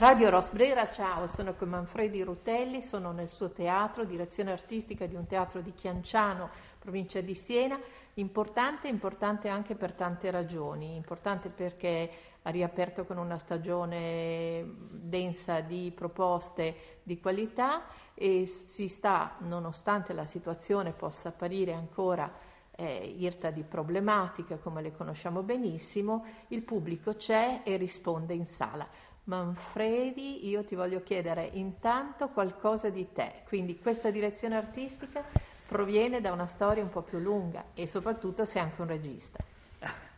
[0.00, 5.26] Radio Rosbrera, ciao, sono con Manfredi Rutelli, sono nel suo teatro, direzione artistica di un
[5.26, 7.78] teatro di Chianciano, provincia di Siena.
[8.14, 10.94] Importante, importante anche per tante ragioni.
[10.96, 12.10] Importante perché
[12.40, 17.82] ha riaperto con una stagione densa di proposte di qualità
[18.14, 22.32] e si sta, nonostante la situazione possa apparire ancora
[22.74, 28.88] eh, irta di problematiche come le conosciamo benissimo, il pubblico c'è e risponde in sala.
[29.30, 35.22] Manfredi, io ti voglio chiedere intanto qualcosa di te, quindi questa direzione artistica
[35.68, 39.38] proviene da una storia un po' più lunga e soprattutto sei anche un regista.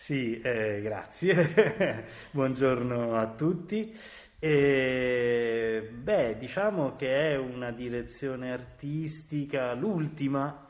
[0.00, 3.94] Sì, eh, grazie, buongiorno a tutti.
[4.38, 10.68] E, beh, diciamo che è una direzione artistica, l'ultima,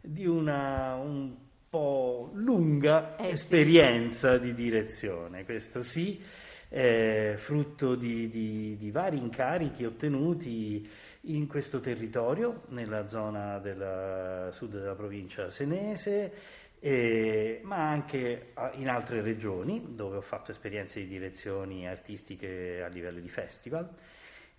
[0.00, 1.34] di una un
[1.68, 4.44] po' lunga eh, esperienza sì.
[4.44, 6.22] di direzione, questo sì
[6.68, 10.88] eh, frutto di, di, di, vari incarichi ottenuti
[11.22, 16.32] in questo territorio, nella zona del sud della provincia senese,
[16.80, 23.18] eh, ma anche in altre regioni dove ho fatto esperienze di direzioni artistiche a livello
[23.18, 23.88] di festival.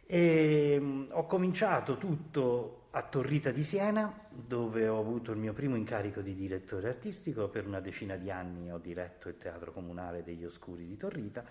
[0.05, 5.75] E, um, ho cominciato tutto a Torrita di Siena, dove ho avuto il mio primo
[5.75, 7.47] incarico di direttore artistico.
[7.47, 11.43] Per una decina di anni ho diretto il Teatro Comunale degli Oscuri di Torrita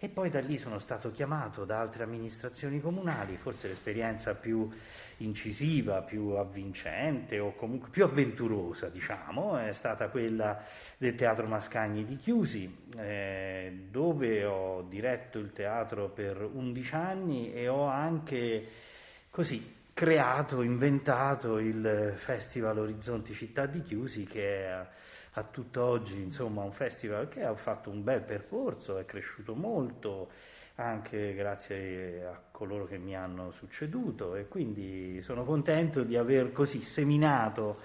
[0.00, 4.70] e poi da lì sono stato chiamato da altre amministrazioni comunali, forse l'esperienza più
[5.16, 10.62] incisiva, più avvincente o comunque più avventurosa, diciamo, è stata quella
[10.96, 17.66] del Teatro Mascagni di Chiusi, eh, dove ho diretto il teatro per 11 anni e
[17.66, 18.68] ho anche
[19.30, 24.86] così creato, inventato il Festival Orizzonti Città di Chiusi che è
[25.32, 30.30] a tutt'oggi insomma un festival che ha fatto un bel percorso, è cresciuto molto
[30.76, 36.80] anche grazie a coloro che mi hanno succeduto e quindi sono contento di aver così
[36.80, 37.76] seminato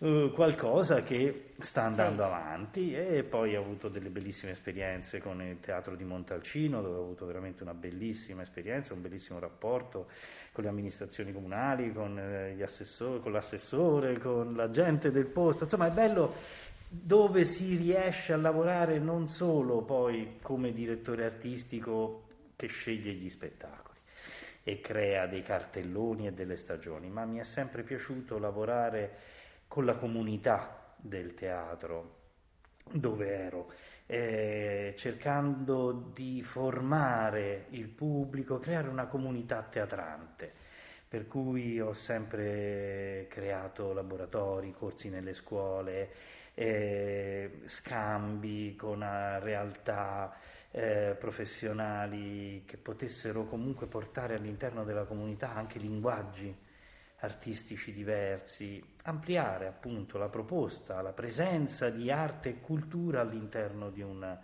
[0.00, 2.28] uh, qualcosa che sta andando sì.
[2.28, 7.02] avanti e poi ho avuto delle bellissime esperienze con il teatro di Montalcino dove ho
[7.02, 10.08] avuto veramente una bellissima esperienza, un bellissimo rapporto
[10.52, 15.88] con le amministrazioni comunali, con, eh, assessori, con l'assessore, con la gente del posto, insomma
[15.88, 16.34] è bello
[16.92, 22.24] dove si riesce a lavorare non solo poi come direttore artistico
[22.56, 23.98] che sceglie gli spettacoli
[24.62, 29.38] e crea dei cartelloni e delle stagioni, ma mi è sempre piaciuto lavorare
[29.70, 32.16] con la comunità del teatro
[32.90, 33.70] dove ero,
[34.06, 40.52] eh, cercando di formare il pubblico, creare una comunità teatrante.
[41.06, 46.10] Per cui ho sempre creato laboratori, corsi nelle scuole,
[46.54, 50.34] eh, scambi con eh, realtà
[50.72, 56.68] eh, professionali che potessero comunque portare all'interno della comunità anche linguaggi
[57.20, 64.40] artistici diversi, ampliare appunto la proposta, la presenza di arte e cultura all'interno di una,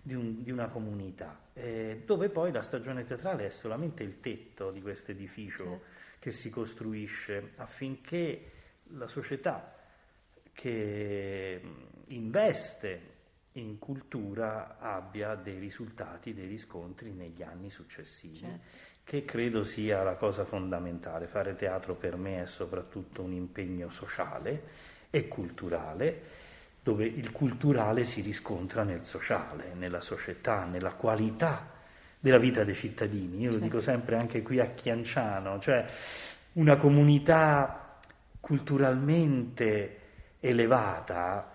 [0.00, 4.70] di un, di una comunità, eh, dove poi la stagione teatrale è solamente il tetto
[4.70, 5.84] di questo edificio certo.
[6.18, 8.50] che si costruisce affinché
[8.94, 9.76] la società
[10.52, 11.60] che
[12.08, 13.18] investe
[13.52, 18.88] in cultura abbia dei risultati, dei riscontri negli anni successivi, certo.
[19.10, 21.26] Che credo sia la cosa fondamentale.
[21.26, 24.62] Fare teatro per me è soprattutto un impegno sociale
[25.10, 26.22] e culturale,
[26.80, 31.70] dove il culturale si riscontra nel sociale, nella società, nella qualità
[32.20, 33.38] della vita dei cittadini.
[33.38, 33.56] Io certo.
[33.56, 35.84] lo dico sempre anche qui a Chianciano, cioè
[36.52, 37.98] una comunità
[38.38, 39.98] culturalmente
[40.38, 41.49] elevata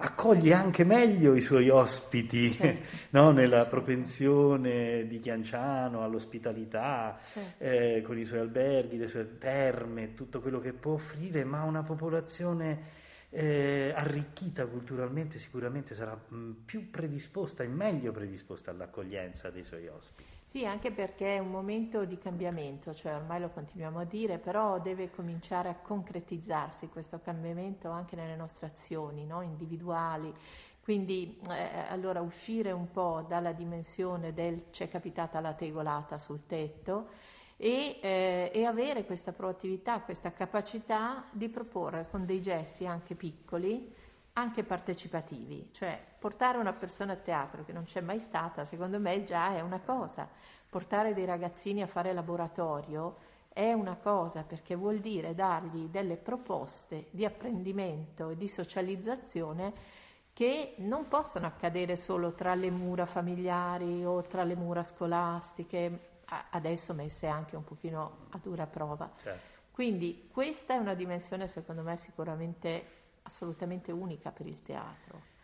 [0.00, 2.96] accoglie anche meglio i suoi ospiti certo.
[3.10, 3.30] no?
[3.32, 7.64] nella propensione di Chianciano all'ospitalità, certo.
[7.64, 11.82] eh, con i suoi alberghi, le sue terme, tutto quello che può offrire, ma una
[11.82, 12.96] popolazione
[13.30, 20.37] eh, arricchita culturalmente sicuramente sarà mh, più predisposta e meglio predisposta all'accoglienza dei suoi ospiti.
[20.50, 24.80] Sì, anche perché è un momento di cambiamento, cioè ormai lo continuiamo a dire, però
[24.80, 29.42] deve cominciare a concretizzarsi questo cambiamento anche nelle nostre azioni no?
[29.42, 30.32] individuali.
[30.80, 37.08] Quindi eh, allora uscire un po' dalla dimensione del c'è capitata la tegolata sul tetto
[37.58, 43.97] e, eh, e avere questa proattività, questa capacità di proporre con dei gesti anche piccoli
[44.38, 49.24] anche partecipativi, cioè portare una persona a teatro che non c'è mai stata, secondo me
[49.24, 50.28] già è una cosa,
[50.68, 57.08] portare dei ragazzini a fare laboratorio è una cosa perché vuol dire dargli delle proposte
[57.10, 59.96] di apprendimento e di socializzazione
[60.32, 66.20] che non possono accadere solo tra le mura familiari o tra le mura scolastiche,
[66.50, 69.10] adesso messe anche un pochino a dura prova.
[69.20, 69.56] Certo.
[69.72, 72.98] Quindi questa è una dimensione secondo me sicuramente
[73.28, 75.36] assolutamente unica per il teatro.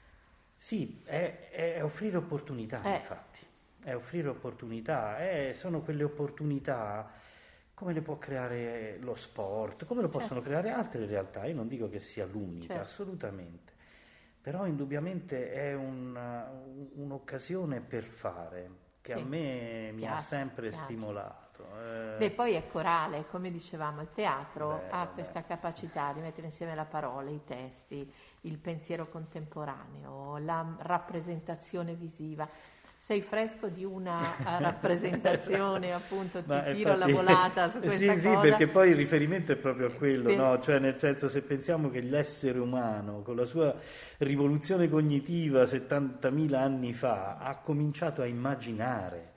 [0.57, 2.97] Sì, è, è offrire opportunità, eh.
[2.97, 3.41] infatti,
[3.83, 7.11] è offrire opportunità, è, sono quelle opportunità
[7.75, 10.49] come le può creare lo sport, come lo possono certo.
[10.49, 12.83] creare altre realtà, io non dico che sia l'unica, certo.
[12.83, 13.73] assolutamente
[14.45, 16.51] però indubbiamente è una,
[16.97, 18.71] un'occasione per fare
[19.01, 20.85] che sì, a me mi ha sempre piace.
[20.85, 21.44] stimolato.
[21.63, 22.17] Eh...
[22.19, 25.47] Beh, poi è corale, come dicevamo, il teatro beh, ha questa beh.
[25.47, 28.11] capacità di mettere insieme la parola, i testi,
[28.43, 32.49] il pensiero contemporaneo, la rappresentazione visiva
[33.05, 37.99] sei fresco di una eh, rappresentazione, appunto, ti Ma tiro infatti, la volata su questa
[37.99, 38.41] sì, cosa.
[38.41, 40.37] Sì, perché poi il riferimento è proprio a quello, per...
[40.39, 40.59] no?
[40.59, 43.77] Cioè, nel senso, se pensiamo che l'essere umano, con la sua
[44.19, 49.33] rivoluzione cognitiva 70.000 anni fa, ha cominciato a immaginare,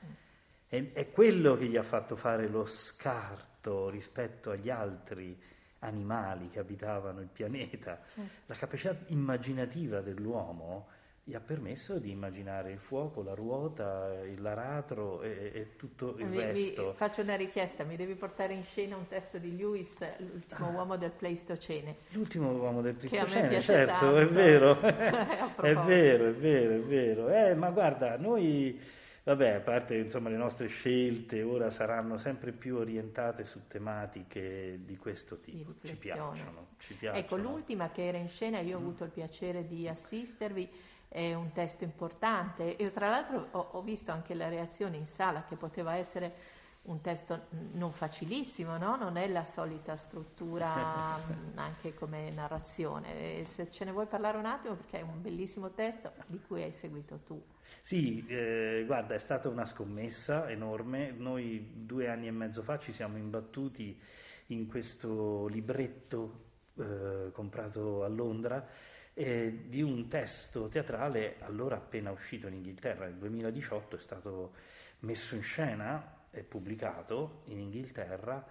[0.68, 5.38] è, è quello che gli ha fatto fare lo scarto rispetto agli altri
[5.80, 8.32] animali che abitavano il pianeta, certo.
[8.48, 10.88] la capacità immaginativa dell'uomo
[11.28, 16.40] gli ha permesso di immaginare il fuoco, la ruota, l'aratro e, e tutto il mi,
[16.40, 16.86] resto.
[16.86, 20.72] Mi, faccio una richiesta, mi devi portare in scena un testo di Lewis, l'ultimo ah.
[20.72, 21.98] uomo del Pleistocene.
[22.12, 24.16] L'ultimo uomo del Pleistocene, certo, tanto.
[24.20, 27.28] è vero, è vero, è vero, è vero.
[27.28, 28.80] Eh, ma guarda, noi,
[29.28, 34.96] vabbè, a parte insomma, le nostre scelte ora saranno sempre più orientate su tematiche di
[34.96, 37.22] questo tipo, ci piacciono, ci piacciono.
[37.22, 40.70] Ecco, l'ultima che era in scena, io ho avuto il piacere di assistervi,
[41.10, 42.78] è un testo importante.
[42.80, 47.02] Io tra l'altro ho, ho, visto anche la reazione in sala che poteva essere un
[47.02, 48.96] testo non facilissimo, no?
[48.96, 51.20] non è la solita struttura
[51.56, 53.42] anche come narrazione.
[53.42, 56.64] E se ce ne vuoi parlare un attimo perché è un bellissimo testo di cui
[56.64, 57.42] hai seguito tu.
[57.82, 61.12] Sì, eh, guarda, è stata una scommessa enorme.
[61.12, 64.00] Noi due anni e mezzo fa ci siamo imbattuti
[64.48, 66.46] in questo libretto
[66.78, 68.68] eh, comprato a Londra
[69.14, 74.54] eh, di un testo teatrale allora appena uscito in Inghilterra, nel 2018 è stato
[75.00, 78.46] messo in scena e pubblicato in Inghilterra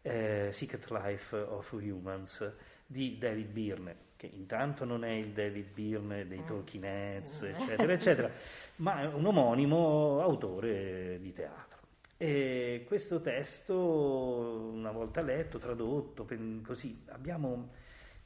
[0.00, 2.54] eh, Secret Life of Humans
[2.92, 6.46] di David Byrne, che intanto non è il David Byrne dei mm.
[6.46, 7.46] Talking Heads, mm.
[7.46, 8.30] eccetera, eccetera,
[8.76, 11.80] ma è un omonimo autore di teatro.
[12.18, 16.28] E questo testo, una volta letto, tradotto,
[16.62, 17.70] così, abbiamo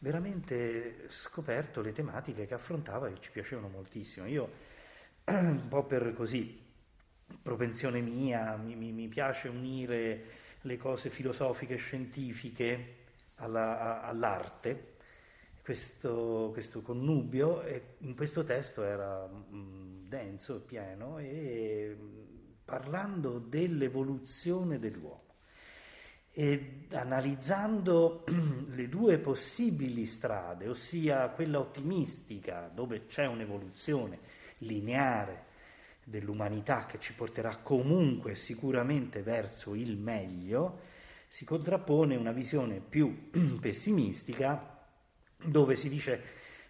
[0.01, 4.27] veramente scoperto le tematiche che affrontava e ci piacevano moltissimo.
[4.27, 4.51] Io,
[5.25, 6.63] un po' per così,
[7.41, 10.25] propensione mia, mi, mi, mi piace unire
[10.61, 13.05] le cose filosofiche e scientifiche
[13.37, 14.95] alla, all'arte,
[15.63, 17.63] questo, questo, connubio
[17.99, 22.21] in questo testo era mh, mm, denso, pieno e mm,
[22.65, 25.25] parlando dell'evoluzione dell'uomo
[26.39, 28.25] e analizzando
[28.69, 34.19] le due possibili strade, ossia quella ottimistica, dove c'è un'evoluzione
[34.59, 35.45] lineare
[36.05, 40.95] dell'umanità che ci porterà comunque sicuramente verso il meglio,
[41.37, 43.29] si contrappone una visione più
[43.61, 44.89] pessimistica
[45.37, 46.19] dove si dice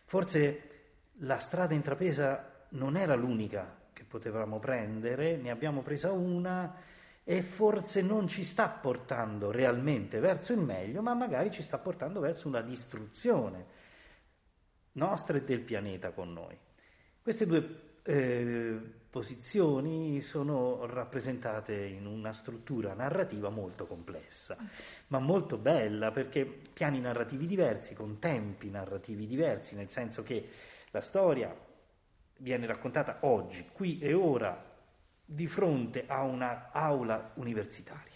[0.07, 0.71] forse
[1.19, 6.83] la strada intrapresa non era l'unica che potevamo prendere, ne abbiamo presa una
[7.23, 12.19] e forse non ci sta portando realmente verso il meglio, ma magari ci sta portando
[12.19, 13.67] verso una distruzione
[14.95, 16.59] nostra e del pianeta con noi.
[17.23, 18.79] Queste due eh,
[19.11, 24.57] posizioni sono rappresentate in una struttura narrativa molto complessa,
[25.09, 30.49] ma molto bella perché piani narrativi diversi, con tempi narrativi diversi, nel senso che
[30.91, 31.55] la storia
[32.39, 34.75] viene raccontata oggi, qui e ora,
[35.25, 38.15] di fronte a un'aula universitaria.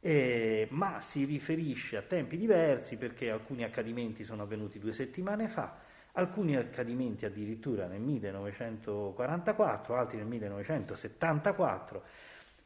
[0.00, 5.76] Eh, ma si riferisce a tempi diversi perché alcuni accadimenti sono avvenuti due settimane fa,
[6.18, 12.02] alcuni accadimenti addirittura nel 1944, altri nel 1974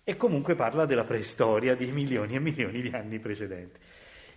[0.04, 3.78] e comunque parla della preistoria di milioni e milioni di anni precedenti.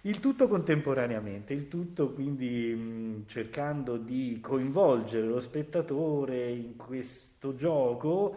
[0.02, 8.36] Il tutto contemporaneamente, il tutto quindi cercando di coinvolgere lo spettatore in questo gioco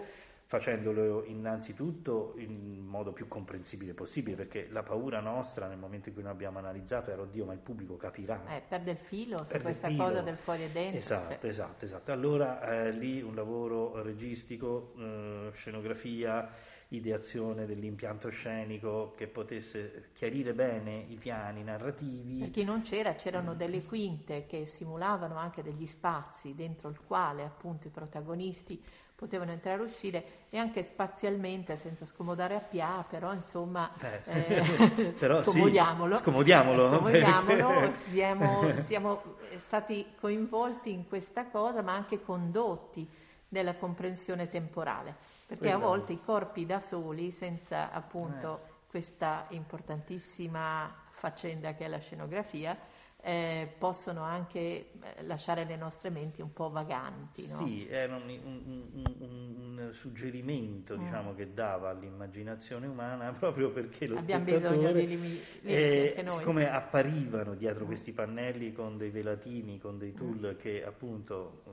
[0.48, 6.22] facendolo innanzitutto in modo più comprensibile possibile, perché la paura nostra nel momento in cui
[6.22, 8.56] noi abbiamo analizzato era oddio, ma il pubblico capirà.
[8.56, 10.04] Eh, perde il filo su questa filo.
[10.04, 10.96] cosa del fuori e dentro.
[10.96, 11.50] Esatto, cioè.
[11.50, 12.12] esatto, esatto.
[12.12, 16.50] Allora eh, lì un lavoro registico, eh, scenografia
[16.90, 22.38] ideazione dell'impianto scenico che potesse chiarire bene i piani narrativi.
[22.38, 27.44] Per chi non c'era, c'erano delle quinte che simulavano anche degli spazi dentro il quale
[27.44, 28.82] appunto i protagonisti
[29.18, 35.12] potevano entrare e uscire e anche spazialmente senza scomodare a Pia, però insomma eh, eh,
[35.18, 37.90] però scomodiamolo, sì, scomodiamolo, scomodiamolo perché...
[37.98, 39.22] siamo, siamo
[39.56, 43.08] stati coinvolti in questa cosa ma anche condotti
[43.48, 45.76] nella comprensione temporale, perché Quello.
[45.78, 48.70] a volte i corpi da soli, senza appunto eh.
[48.88, 52.78] questa importantissima faccenda che è la scenografia,
[53.20, 54.90] eh, possono anche eh,
[55.22, 57.46] lasciare le nostre menti un po' vaganti.
[57.48, 57.56] No?
[57.56, 58.62] Sì, era un, un,
[58.94, 61.02] un, un suggerimento mm.
[61.02, 67.54] diciamo, che dava all'immaginazione umana proprio perché lo Abbiamo bisogno di limiti, eh, siccome apparivano
[67.54, 67.86] dietro mm.
[67.86, 70.58] questi pannelli con dei velatini, con dei tool mm.
[70.58, 71.64] che appunto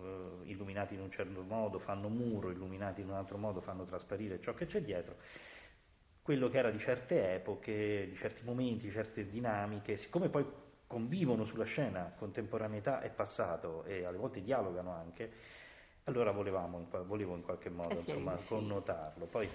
[0.43, 4.41] eh, illuminati in un certo modo fanno muro, illuminati in un altro modo fanno trasparire
[4.41, 5.17] ciò che c'è dietro,
[6.23, 11.65] quello che era di certe epoche, di certi momenti, certe dinamiche, siccome poi convivono sulla
[11.65, 15.31] scena contemporaneità e passato e alle volte dialogano anche,
[16.05, 18.47] allora volevamo, volevo in qualche modo eh sì, insomma, sì.
[18.47, 19.25] connotarlo.
[19.25, 19.49] Poi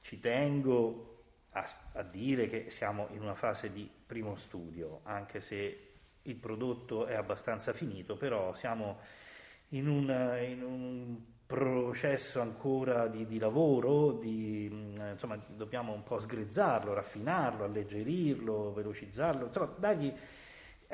[0.00, 5.92] ci tengo a, a, dire che siamo in una fase di primo studio, anche se
[6.22, 8.98] il prodotto è abbastanza finito, però siamo
[9.68, 16.94] in un, in un processo ancora di, di lavoro, di, insomma dobbiamo un po' sgrezzarlo,
[16.94, 20.12] raffinarlo, alleggerirlo, velocizzarlo, insomma dargli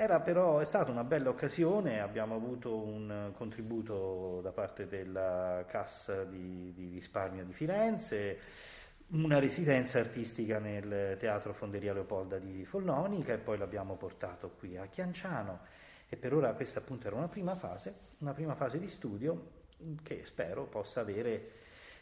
[0.03, 6.25] era però, è stata una bella occasione, abbiamo avuto un contributo da parte della Cassa
[6.25, 8.39] di, di risparmio di Firenze,
[9.09, 14.87] una residenza artistica nel Teatro Fonderia Leopolda di Follonica e poi l'abbiamo portato qui a
[14.87, 15.59] Chianciano.
[16.09, 19.51] E per ora questa appunto era una prima fase, una prima fase di studio
[20.03, 21.51] che spero possa avere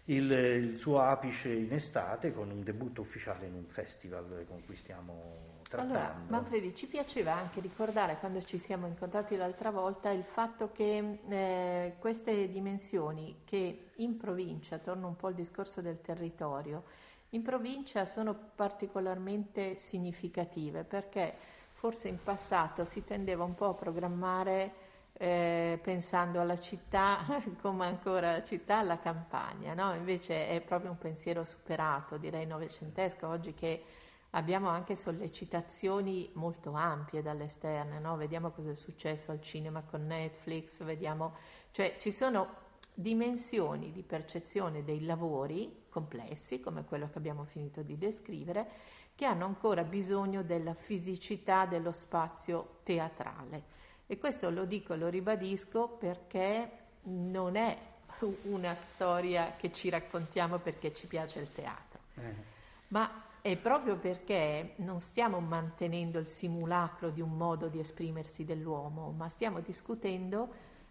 [0.05, 4.77] il, il suo apice in estate con un debutto ufficiale in un festival con cui
[4.77, 5.95] stiamo trattando.
[5.95, 11.21] Allora, Manfredi, ci piaceva anche ricordare quando ci siamo incontrati l'altra volta il fatto che
[11.29, 16.85] eh, queste dimensioni che in provincia, torno un po' al discorso del territorio,
[17.31, 21.35] in provincia sono particolarmente significative perché
[21.73, 27.19] forse in passato si tendeva un po' a programmare eh, pensando alla città
[27.61, 29.95] come ancora la città, alla campagna, no?
[29.95, 33.85] invece è proprio un pensiero superato, direi novecentesco, oggi che
[34.31, 38.17] abbiamo anche sollecitazioni molto ampie dall'esterno, no?
[38.17, 41.37] vediamo cosa è successo al cinema con Netflix, vediamo,
[41.71, 47.97] cioè ci sono dimensioni di percezione dei lavori complessi, come quello che abbiamo finito di
[47.97, 48.67] descrivere,
[49.15, 53.77] che hanno ancora bisogno della fisicità dello spazio teatrale.
[54.07, 56.71] E questo lo dico e lo ribadisco perché
[57.03, 57.77] non è
[58.43, 62.35] una storia che ci raccontiamo perché ci piace il teatro, eh.
[62.89, 69.11] ma è proprio perché non stiamo mantenendo il simulacro di un modo di esprimersi dell'uomo,
[69.11, 70.49] ma stiamo discutendo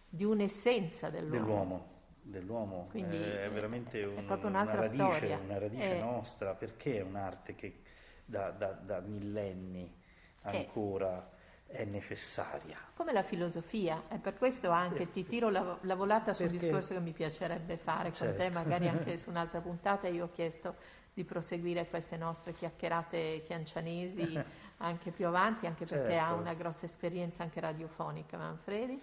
[0.10, 1.46] di un'essenza dell'uomo.
[1.46, 1.88] Dell'uomo,
[2.22, 2.88] dell'uomo.
[2.90, 6.00] Quindi è veramente un, è una radice, una radice è...
[6.00, 7.82] nostra, perché è un'arte che
[8.26, 9.94] da, da, da millenni
[10.42, 11.30] ancora
[11.66, 11.78] è...
[11.78, 12.78] è necessaria.
[12.94, 16.66] Come la filosofia, è per questo anche eh, ti tiro la, la volata sul perché...
[16.66, 18.26] discorso che mi piacerebbe fare certo.
[18.26, 18.58] con te, certo.
[18.58, 20.08] magari anche su un'altra puntata.
[20.08, 20.76] Io ho chiesto
[21.18, 24.40] di proseguire queste nostre chiacchierate chiancianesi
[24.78, 26.24] anche più avanti, anche perché certo.
[26.24, 29.02] ha una grossa esperienza anche radiofonica Manfredi.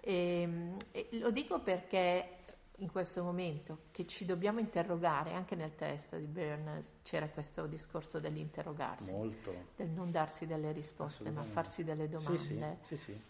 [0.00, 2.38] E, ehm, e lo dico perché
[2.76, 8.20] in questo momento che ci dobbiamo interrogare, anche nel testo di Burns c'era questo discorso
[8.20, 9.52] dell'interrogarsi, Molto.
[9.76, 12.78] del non darsi delle risposte, ma farsi delle domande.
[12.84, 13.20] Sì, sì, sì,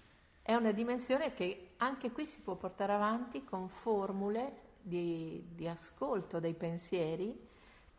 [0.41, 6.39] È una dimensione che anche qui si può portare avanti con formule di, di ascolto
[6.39, 7.49] dei pensieri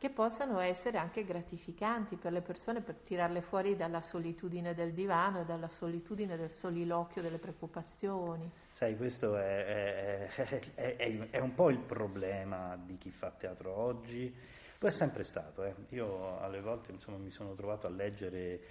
[0.01, 5.41] che possano essere anche gratificanti per le persone per tirarle fuori dalla solitudine del divano
[5.41, 8.49] e dalla solitudine del soliloquio delle preoccupazioni.
[8.73, 14.35] Sai, questo è, è, è, è un po' il problema di chi fa teatro oggi.
[14.79, 15.63] Lo è sempre stato.
[15.65, 15.75] Eh.
[15.89, 18.61] Io alle volte insomma, mi sono trovato a leggere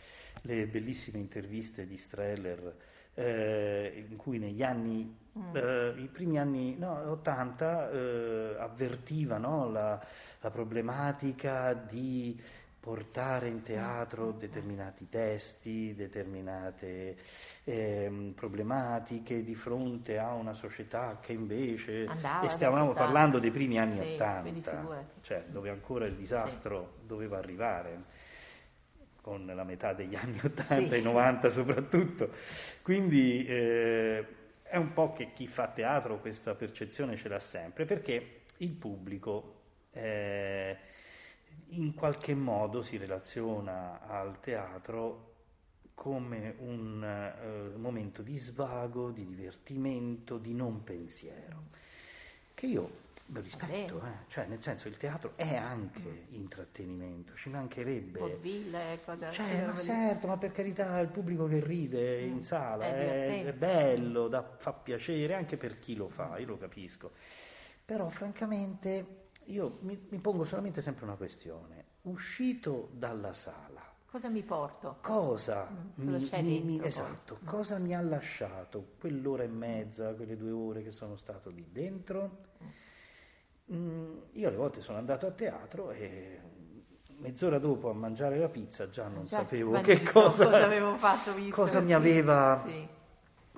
[0.40, 2.76] le bellissime interviste di Streller
[3.14, 5.56] eh, in cui negli anni, mm.
[5.56, 10.04] eh, i primi anni no, 80 eh, avvertiva no, la
[10.40, 12.40] la problematica di
[12.80, 17.16] portare in teatro determinati testi, determinate
[17.64, 23.78] eh, problematiche di fronte a una società che invece Andava, e stavamo parlando dei primi
[23.78, 27.06] anni sì, 80 cioè dove ancora il disastro sì.
[27.06, 28.02] doveva arrivare
[29.20, 30.88] con la metà degli anni 80 sì.
[30.88, 32.30] e 90 soprattutto
[32.80, 34.26] quindi eh,
[34.62, 39.60] è un po' che chi fa teatro questa percezione ce l'ha sempre perché il pubblico
[39.92, 40.76] eh,
[41.68, 45.28] in qualche modo si relaziona al teatro
[45.94, 51.64] come un eh, momento di svago, di divertimento, di non pensiero,
[52.54, 54.25] che io lo rispetto, eh.
[54.28, 56.35] cioè nel senso il teatro è anche mm.
[56.35, 58.18] intrattenimento, ci mancherebbe.
[58.18, 62.28] Vaudeville, ecco, cioè, ma certo, ma per carità il pubblico che ride mm.
[62.28, 66.59] in sala è, è bello, da, fa piacere anche per chi lo fa, io lo
[66.59, 67.12] capisco.
[67.85, 74.42] Però francamente io mi, mi pongo solamente sempre una questione, uscito dalla sala, Cosa mi
[74.42, 74.97] porto?
[75.02, 80.50] Cosa, mm, mi, mi, mi, esatto, cosa mi ha lasciato quell'ora e mezza, quelle due
[80.50, 82.38] ore che sono stato lì dentro?
[83.73, 86.40] Mm, io alle volte sono andato a teatro e
[87.19, 91.33] mezz'ora dopo a mangiare la pizza già non già sapevo che cosa, cosa, avevo fatto,
[91.35, 92.88] visto, cosa mi aveva sì.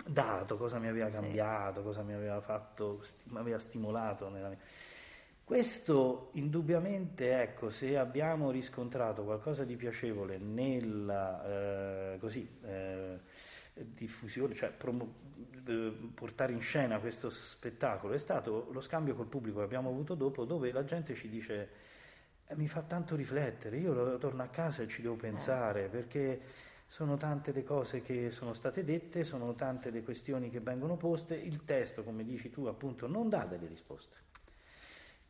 [0.07, 1.87] dato, cosa mi aveva cambiato, sì.
[1.87, 4.59] cosa mi aveva fatto, mi aveva stimolato nella mia...
[5.45, 13.19] Questo indubbiamente, ecco, se abbiamo riscontrato qualcosa di piacevole nella eh, così, eh,
[13.75, 15.15] diffusione, cioè promo-
[15.67, 20.15] eh, portare in scena questo spettacolo, è stato lo scambio col pubblico che abbiamo avuto
[20.15, 21.69] dopo, dove la gente ci dice
[22.47, 26.41] eh, mi fa tanto riflettere, io torno a casa e ci devo pensare, perché
[26.87, 31.35] sono tante le cose che sono state dette, sono tante le questioni che vengono poste,
[31.35, 34.32] il testo, come dici tu, appunto, non dà delle risposte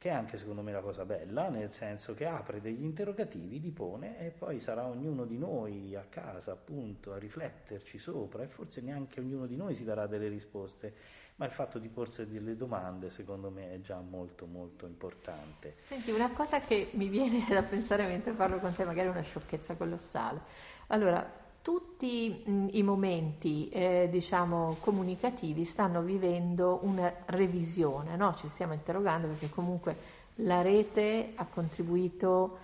[0.03, 3.71] che è anche secondo me la cosa bella, nel senso che apre degli interrogativi, li
[3.71, 8.81] pone e poi sarà ognuno di noi a casa appunto a rifletterci sopra e forse
[8.81, 10.93] neanche ognuno di noi si darà delle risposte,
[11.37, 15.77] ma il fatto di porsi delle domande secondo me è già molto molto importante.
[15.79, 19.77] Senti, una cosa che mi viene da pensare mentre parlo con te, magari una sciocchezza
[19.77, 20.41] colossale.
[20.89, 22.43] Allora, tutti
[22.73, 28.35] i momenti eh, diciamo, comunicativi stanno vivendo una revisione, no?
[28.35, 29.97] ci stiamo interrogando perché comunque
[30.37, 32.59] la rete ha contribuito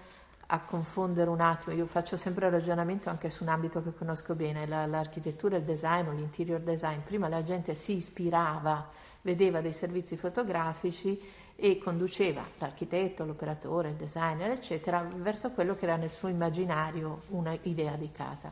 [0.51, 4.35] a confondere un attimo, io faccio sempre il ragionamento anche su un ambito che conosco
[4.35, 8.89] bene, la, l'architettura, il design o l'interior design, prima la gente si ispirava,
[9.21, 11.21] vedeva dei servizi fotografici
[11.55, 17.95] e conduceva l'architetto, l'operatore, il designer, eccetera, verso quello che era nel suo immaginario un'idea
[17.97, 18.51] di casa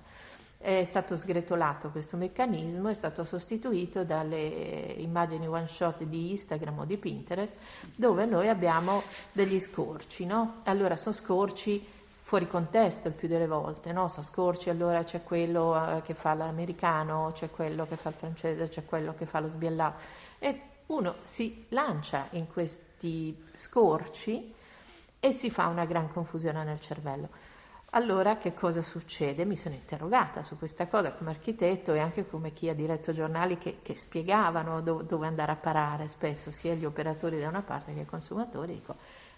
[0.59, 6.85] è stato sgretolato questo meccanismo, è stato sostituito dalle immagini one shot di Instagram o
[6.85, 7.55] di Pinterest,
[7.95, 9.03] dove noi abbiamo
[9.33, 10.57] degli scorci, no?
[10.65, 11.85] Allora sono scorci
[12.27, 14.09] fuori contesto il più delle volte, no?
[14.09, 18.69] Sono scorci, allora c'è quello eh, che fa l'americano, c'è quello che fa il francese,
[18.69, 19.99] c'è quello che fa lo sbiellato.
[20.41, 24.53] E uno si lancia in questi scorci
[25.21, 27.29] e si fa una gran confusione nel cervello.
[27.91, 29.45] Allora che cosa succede?
[29.45, 33.57] Mi sono interrogata su questa cosa come architetto e anche come chi ha diretto giornali
[33.59, 37.95] che, che spiegavano do, dove andare a parare spesso, sia gli operatori da una parte
[37.95, 38.75] che i consumatori.
[38.75, 38.97] Dico,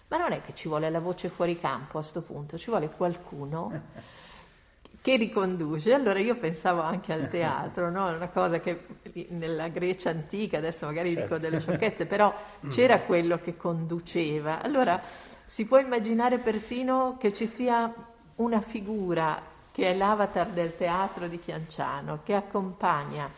[0.09, 2.89] ma non è che ci vuole la voce fuori campo a questo punto, ci vuole
[2.89, 3.71] qualcuno
[5.01, 5.93] che riconduce.
[5.93, 8.13] Allora io pensavo anche al teatro, no?
[8.13, 8.85] una cosa che
[9.29, 11.35] nella Grecia antica, adesso magari certo.
[11.35, 12.33] dico delle sciocchezze, però
[12.67, 14.61] c'era quello che conduceva.
[14.61, 14.99] Allora
[15.45, 17.93] si può immaginare persino che ci sia
[18.39, 23.29] una figura che è l'avatar del teatro di Chianciano, che accompagna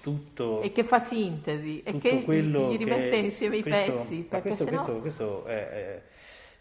[0.00, 4.28] tutto, e che fa sintesi e che gli rimette insieme questo, i pezzi.
[4.28, 4.84] Questo, sennò...
[4.84, 6.02] questo, questo, è,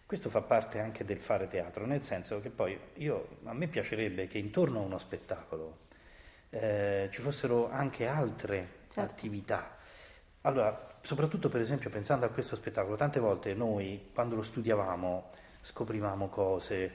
[0.06, 4.28] questo, fa parte anche del fare teatro, nel senso che poi io, a me piacerebbe
[4.28, 5.78] che intorno a uno spettacolo
[6.50, 9.00] eh, ci fossero anche altre certo.
[9.00, 9.78] attività.
[10.42, 15.30] Allora, soprattutto per esempio pensando a questo spettacolo, tante volte noi quando lo studiavamo
[15.64, 16.92] scoprivamo cose,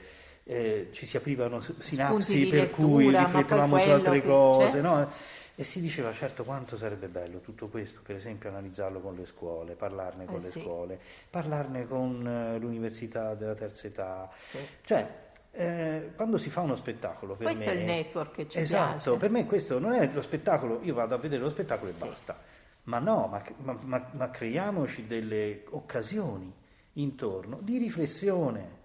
[0.49, 5.11] eh, ci si aprivano sinapsi per lettura, cui riflettevamo su altre cose, no?
[5.53, 9.75] E si diceva certo quanto sarebbe bello tutto questo, per esempio analizzarlo con le scuole,
[9.75, 10.61] parlarne con eh le sì.
[10.61, 14.27] scuole, parlarne con eh, l'università della terza età.
[14.49, 14.57] Sì.
[14.85, 15.07] Cioè,
[15.51, 19.11] eh, quando si fa uno spettacolo per questo me, è il network che ci esatto,
[19.11, 19.17] piace.
[19.17, 21.99] per me questo non è lo spettacolo, io vado a vedere lo spettacolo e sì.
[21.99, 22.41] basta.
[22.83, 26.51] Ma no, ma, ma, ma, ma creiamoci delle occasioni
[26.93, 28.77] intorno di riflessione.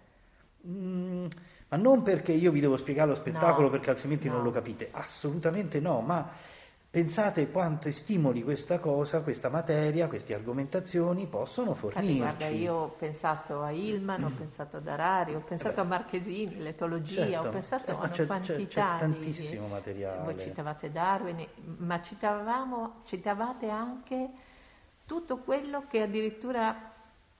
[0.66, 1.26] Mm,
[1.74, 4.34] ma non perché io vi devo spiegare lo spettacolo no, perché altrimenti no.
[4.34, 6.30] non lo capite, assolutamente no, ma
[6.88, 12.18] pensate quanto stimoli questa cosa, questa materia, queste argomentazioni possono fornirci.
[12.18, 17.26] Guarda, io ho pensato a Ilman, ho pensato ad Arari, ho pensato a Marchesini, l'etologia,
[17.26, 17.48] certo.
[17.48, 19.72] ho pensato eh, a una c'è, quantità c'è, c'è tantissimo di...
[19.72, 20.22] materiale.
[20.22, 21.46] Voi citavate Darwin,
[21.78, 24.30] ma citavamo, citavate anche
[25.04, 26.92] tutto quello che addirittura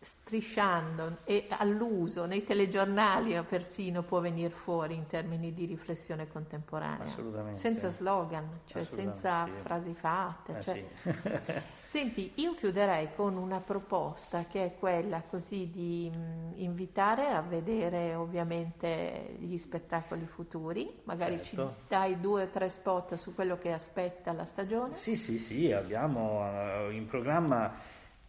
[0.05, 7.05] strisciando e all'uso nei telegiornali persino può venire fuori in termini di riflessione contemporanea.
[7.05, 7.59] Assolutamente.
[7.59, 9.51] Senza slogan, cioè senza sì.
[9.63, 10.59] frasi fatte.
[10.59, 10.85] Eh, cioè.
[10.95, 11.53] sì.
[11.95, 18.17] Senti, io chiuderei con una proposta che è quella così di mh, invitare a vedere
[18.17, 21.75] ovviamente gli spettacoli futuri, magari Certo.
[21.79, 24.97] ci dai due o tre spot su quello che aspetta la stagione.
[24.97, 27.73] Sì, sì, sì, abbiamo eh, in programma,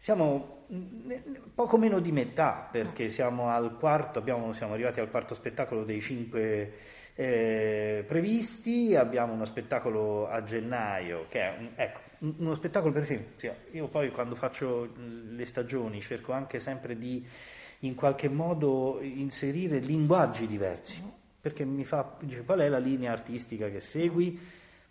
[0.05, 1.11] siamo mm,
[1.55, 5.99] poco meno di metà perché siamo al quarto, abbiamo- siamo arrivati al quarto spettacolo dei
[5.99, 6.73] cinque
[7.15, 13.01] eh, previsti, abbiamo uno spettacolo a gennaio che è un- ecco, un- uno spettacolo per
[13.01, 17.25] esempio, io poi quando faccio mm, le stagioni cerco anche sempre di
[17.79, 21.01] in qualche modo inserire linguaggi diversi
[21.41, 24.39] perché mi fa, dice, qual è la linea artistica che segui?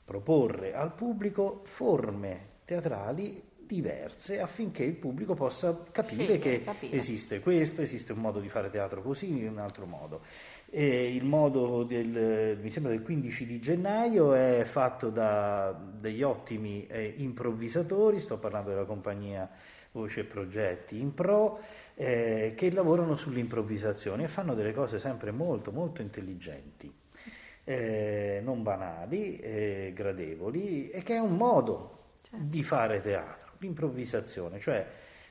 [0.04, 6.96] proporre al pubblico forme teatrali diverse affinché il pubblico possa capire Scegliere, che capire.
[6.96, 10.22] esiste questo, esiste un modo di fare teatro così, un altro modo.
[10.70, 16.86] E il modo del, mi sembra del 15 di gennaio è fatto da degli ottimi
[16.86, 19.48] eh, improvvisatori, sto parlando della compagnia
[19.92, 21.60] Voce Progetti in Pro,
[21.94, 26.92] eh, che lavorano sull'improvvisazione e fanno delle cose sempre molto molto intelligenti
[27.64, 31.92] eh, non banali, eh, gradevoli, e che è un modo
[32.28, 32.46] Certo.
[32.48, 34.86] di fare teatro, l'improvvisazione, cioè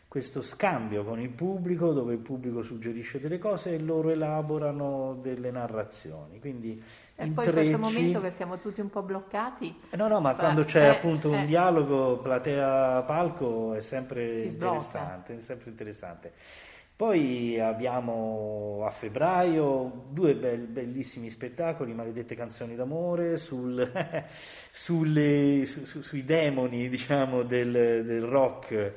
[0.07, 5.49] questo scambio con il pubblico dove il pubblico suggerisce delle cose e loro elaborano delle
[5.49, 6.39] narrazioni.
[6.39, 6.71] Quindi
[7.15, 10.35] E poi in questo intrecci- momento che siamo tutti un po' bloccati, No, no, ma
[10.35, 11.45] Fa- quando c'è eh, appunto un eh.
[11.47, 16.33] dialogo platea-palco è sempre interessante, è sempre interessante.
[16.95, 23.91] Poi abbiamo a febbraio due bel- bellissimi spettacoli, Maledette canzoni d'amore, sul-
[24.71, 27.71] sulle- su- su- sui demoni diciamo, del,
[28.05, 28.93] del rock,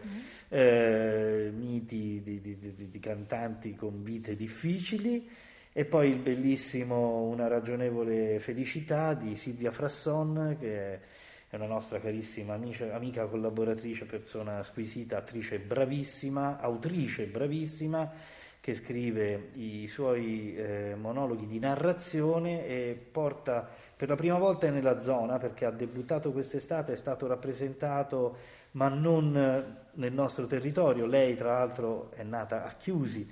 [0.48, 5.28] eh, miti di, di- di- di cantanti con vite difficili.
[5.72, 11.00] E poi il bellissimo Una ragionevole felicità di Silvia Frasson, che è
[11.56, 18.10] una nostra carissima amica, amica collaboratrice, persona squisita, attrice bravissima, autrice bravissima,
[18.60, 24.98] che scrive i suoi eh, monologhi di narrazione e porta per la prima volta nella
[25.00, 28.36] zona, perché ha debuttato quest'estate, è stato rappresentato,
[28.72, 31.06] ma non eh, nel nostro territorio.
[31.06, 33.28] Lei, tra l'altro, è nata a Chiusi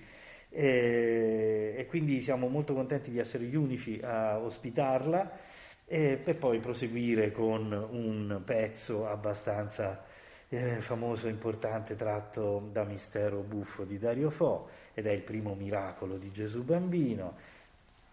[0.49, 5.53] e, e quindi siamo molto contenti di essere gli unici a ospitarla
[5.87, 10.05] e per poi proseguire con un pezzo abbastanza
[10.49, 15.55] eh, famoso e importante tratto da Mistero Buffo di Dario Fo ed è il primo
[15.55, 17.37] miracolo di Gesù Bambino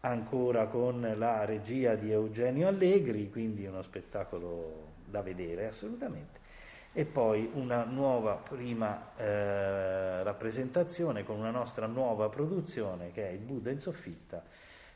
[0.01, 6.39] ancora con la regia di Eugenio Allegri quindi uno spettacolo da vedere assolutamente.
[6.93, 13.39] E poi una nuova prima eh, rappresentazione con una nostra nuova produzione che è il
[13.39, 14.43] Buddha in soffitta,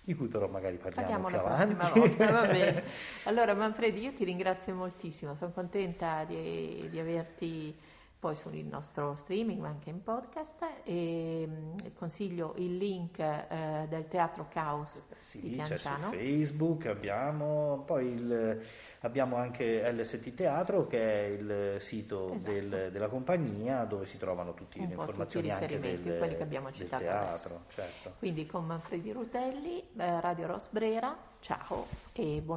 [0.05, 1.75] di cui però magari parliamo parliamo la avanti.
[1.75, 2.83] prossima volta, va bene.
[3.25, 7.75] Allora Manfredi, io ti ringrazio moltissimo, sono contenta di, di averti
[8.25, 14.07] poi sul nostro streaming ma anche in podcast e mm, consiglio il link eh, del
[14.07, 16.09] Teatro Caos di Sì, c'è su.
[16.09, 18.61] Facebook, abbiamo poi il,
[19.01, 22.51] abbiamo anche LST Teatro che è il sito Esatto.
[22.51, 26.35] del- della compagnia dove si trovano tutte le informazioni tutti i anche riferimenti, del, quelli
[26.37, 27.61] che abbiamo citato teatro.
[27.67, 28.13] Certo.
[28.17, 32.53] Quindi con Manfredi Rutelli, eh, Radio Rosbrera, ciao e buon